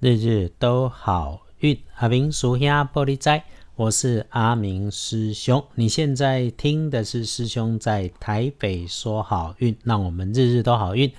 [0.00, 1.76] 日日都好运。
[1.96, 3.42] 阿明属下玻璃仔，
[3.74, 5.64] 我是阿明师兄。
[5.74, 11.12] 你现在听的是师兄在台北说好运，让我们日日都好运。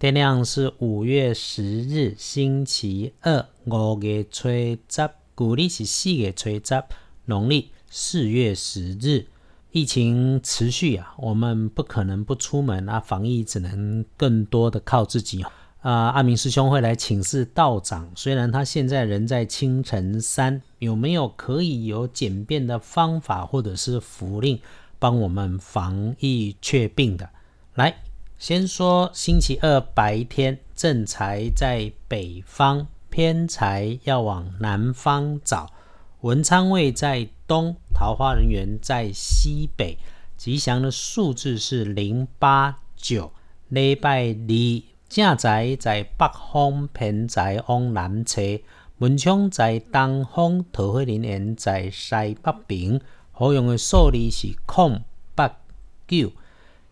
[0.00, 6.82] 天亮是五月十日，星期二，五月初十，古历是四月初十，
[7.26, 9.26] 农历四月十日。
[9.70, 15.52] 疫情持续啊，我们不可能不出门啊，防疫只能更多的靠自己啊。
[15.80, 24.60] 啊阿明师兄会来请示道长，虽然他现在人在青城山，有没有可以有简便的方法或者是符令
[24.98, 27.30] 帮我们防疫确病的？
[27.74, 28.02] 来，
[28.38, 35.70] 先说星期二白天，正财在北方，偏财要往南方找。
[36.22, 39.96] 文昌位在东，桃花人员在西北，
[40.36, 43.30] 吉祥的数字是零八九。
[43.68, 48.42] 礼拜二正宅在北方，偏财往南侧。
[48.98, 53.00] 文昌在东方，桃花人员在西北边。
[53.32, 55.02] 好用的数字是空
[55.34, 55.56] 八
[56.06, 56.32] 九。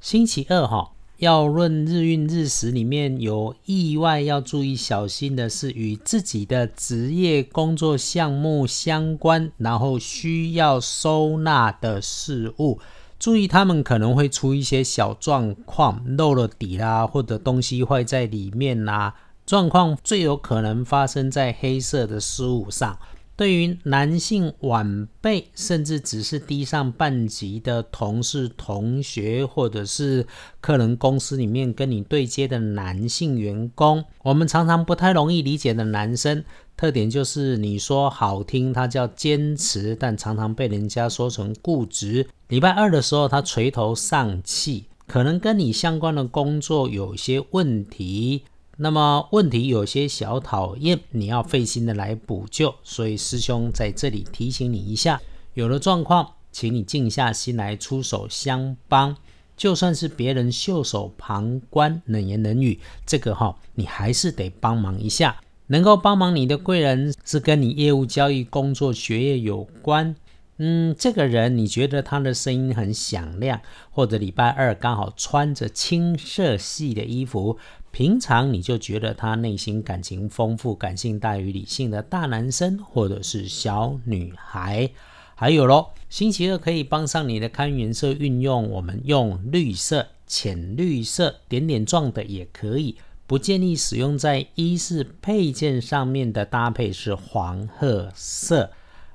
[0.00, 0.92] 星期二哈。
[1.18, 12.80] 要论日运日时里面有意外要注意小心的是与自己的职业工作项目相关，然后需要收纳的事物，
[13.18, 19.14] 注意他们可能会出一些小状况，漏了底啦，或者东西坏在里面啦，
[19.46, 22.98] 状况最有可能发生在黑色的事物上。
[23.36, 30.24] 对于男性晚辈，甚至只是低上半级的同事、同学，或者是
[30.60, 36.44] 客人公司里面跟你对接的男性员工，我们常常不太容易理解的男生
[36.76, 42.28] 特点就是，你说好听，他叫坚持，但常常被人家说成固执。
[42.48, 48.44] 礼拜二的时候，他垂头丧气，可能跟你相关的工作有些问题。
[48.76, 55.20] 那么问题有些小讨厌，你要费心的来补救，所以师兄在这里提醒你一下，
[55.54, 59.16] 有了状况，请你静下心来出手相帮。
[59.56, 65.40] 就算是别人袖手旁观、冷言冷语，这个哈，你还是得帮忙一下。
[65.68, 70.16] 能够帮忙你的贵人是跟你业务、交易、工作、学业有关。
[70.58, 73.60] 嗯，这个人你觉得他的声音很响亮，
[73.90, 77.58] 或者礼拜二刚好穿着青色系的衣服。
[77.90, 84.90] 平常你就觉得他内心感情丰富、感性大于理性的大男生，或者是小女孩。
[85.36, 92.96] 还有咯，星期二可以帮上你的看颜色运用，我们用绿色、浅绿色、点点状的也可以。
[93.26, 98.70] 不建议使用在衣饰配件上面的搭配是黄褐色。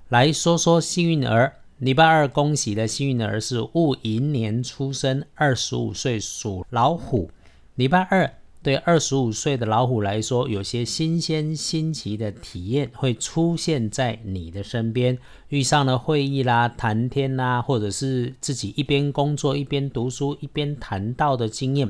[0.09, 7.29] 来说说幸运儿，礼拜二恭喜的幸运儿是戊寅年出生，二十五岁属老虎。
[7.75, 8.33] 礼拜二。
[8.61, 15.17] 对二十五岁的老虎来说，有些新鲜新奇的体验会出现在你的身边。
[15.47, 21.89] 遇上了会议啦、谈天啦，或者是自己一边工作一边读书一边谈到的经验，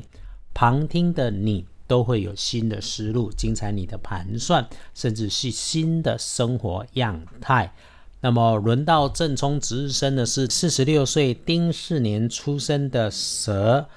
[0.54, 7.72] 旁听的你都会有新的思路，精彩你的盘算，甚至是新的生活样态。
[8.22, 13.88] 那么轮到正冲值日生的是四十六岁丁巳年出生的蛇。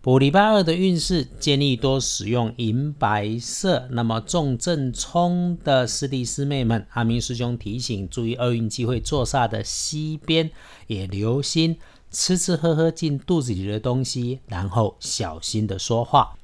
[0.00, 3.86] 补礼拜二的运势，建议多使用银白色。
[3.90, 10.50] 那么重正冲的师弟师妹们，阿明师兄提醒注意，厄运机会坐煞的西边，
[10.88, 11.78] 也留心
[12.10, 16.36] 吃吃喝喝进肚子里的东西，然后小心的说话。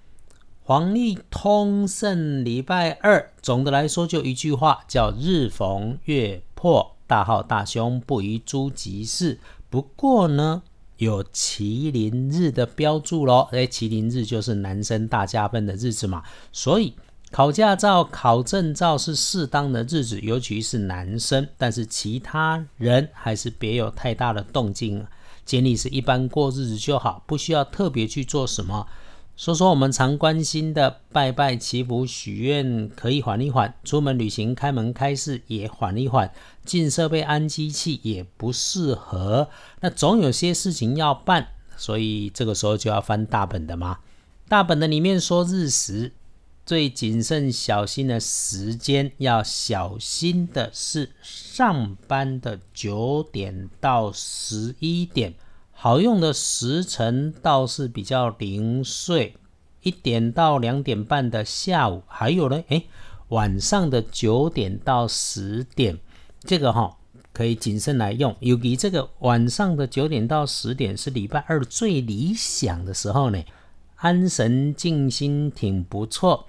[0.62, 9.40] 黄历通胜礼拜二，总的来说就一句话，叫日逢月破，大好大凶，不宜诸吉事。
[9.68, 10.62] 不过呢。
[10.98, 16.92] 有麒麟日的标注喽，哎，麒麟日就是男生大加分的日子嘛，所以
[17.30, 25.06] 考驾照、考证照是适当的日子，尤其是男生，但是其他人还是别有太大的动静，
[25.44, 28.84] 建议是一般过日子就好，不需要特别去做什么。
[29.38, 36.28] 说说我们常关心的拜拜祈福许愿，可以缓一缓；出门旅行开门开市也缓一缓；
[36.64, 39.48] 进设备安机器也不适合。
[39.80, 44.00] 那总有些事情要办，所以这个时候就要翻大本的嘛。
[44.48, 46.10] 大本的里面说日时
[46.66, 55.34] 最谨慎小心的时间，要小心的是上班的九点到十一点。
[55.80, 59.36] 好用的时辰倒是比较零碎，
[59.82, 62.84] 一点到两点半的下午，还有呢，诶，
[63.28, 65.96] 晚上的九点到十点，
[66.40, 66.96] 这个哈
[67.32, 68.34] 可以谨慎来用。
[68.40, 73.40] 尤其这个晚上的九点到十点是礼拜二最理想的时候呢，
[73.94, 76.44] 安神静心挺不错，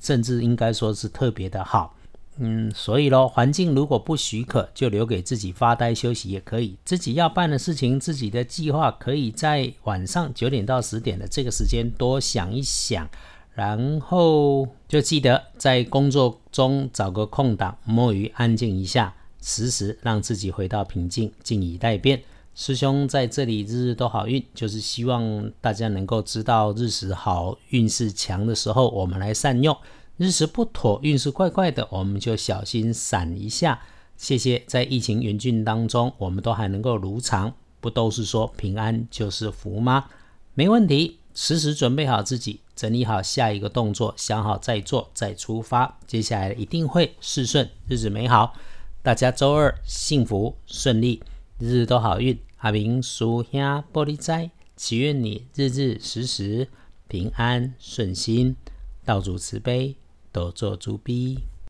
[0.00, 1.94] 甚至应该说是特别的好。
[2.38, 6.76] 嗯，所以咯，环境如果不许可，就留给自己发呆休息也可以。
[6.84, 13.06] 自己要办的事情，自己的计划，可以在晚上九点到十点的这个时间多想一想，
[13.52, 22.22] 然后就记得在工作中找个空档，摸鱼安静一下，时时让自己回到平静，静以待变。
[22.54, 29.74] 师兄在这里日日都好运，就是希望大家能够知道日时好运势强的时候，我们来善用；
[30.16, 33.82] 日时不妥，运势怪怪的，我们就小心闪一下。
[34.16, 40.08] 谢谢，在疫情严峻当中，我们都还能够如常，不都是说平安就是福吗？
[40.54, 48.54] 没问题，时时准备好自己，整理好下一个动作，想好再做再出发，接下来一定会事顺，日子美好。
[49.02, 51.22] 大家周二幸福顺利。
[51.58, 53.60] 日日都好运，阿明叔兄
[53.92, 56.68] 玻璃斋，祈愿你日日时时
[57.06, 58.56] 平安顺心，
[59.04, 59.94] 道主慈悲，
[60.32, 61.51] 多做主笔。